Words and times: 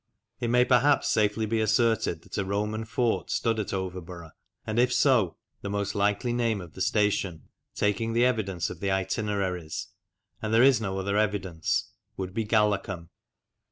It 0.39 0.47
may 0.49 0.65
perhaps 0.65 1.09
safely 1.09 1.45
be 1.45 1.61
asserted 1.61 2.23
that 2.23 2.39
a 2.39 2.43
Roman 2.43 2.85
fort 2.85 3.29
stood 3.29 3.59
at 3.59 3.71
Overborough, 3.71 4.31
and 4.65 4.79
if 4.79 4.91
so 4.91 5.37
the 5.61 5.69
most 5.69 5.93
likely 5.93 6.33
name 6.33 6.59
of 6.59 6.73
the 6.73 6.81
station, 6.81 7.49
taking 7.75 8.13
the 8.13 8.25
evidence 8.25 8.71
of 8.71 8.79
the 8.79 8.89
Itineraries 8.89 9.89
and 10.41 10.51
there 10.51 10.63
is 10.63 10.81
no 10.81 10.97
other 10.97 11.17
evidence 11.17 11.91
would 12.17 12.33
be 12.33 12.45
Galacum. 12.47 13.09